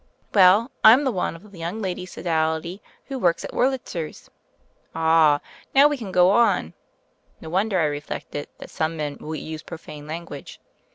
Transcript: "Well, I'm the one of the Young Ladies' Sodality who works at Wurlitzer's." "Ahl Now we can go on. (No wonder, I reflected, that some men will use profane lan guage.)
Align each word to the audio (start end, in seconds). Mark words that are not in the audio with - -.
"Well, 0.33 0.71
I'm 0.83 1.03
the 1.03 1.11
one 1.11 1.35
of 1.35 1.51
the 1.51 1.59
Young 1.59 1.79
Ladies' 1.79 2.13
Sodality 2.13 2.81
who 3.05 3.19
works 3.19 3.43
at 3.43 3.53
Wurlitzer's." 3.53 4.31
"Ahl 4.95 5.41
Now 5.75 5.87
we 5.87 5.95
can 5.95 6.11
go 6.11 6.31
on. 6.31 6.73
(No 7.39 7.51
wonder, 7.51 7.79
I 7.79 7.85
reflected, 7.85 8.47
that 8.57 8.71
some 8.71 8.97
men 8.97 9.17
will 9.19 9.35
use 9.35 9.61
profane 9.61 10.07
lan 10.07 10.25
guage.) 10.25 10.59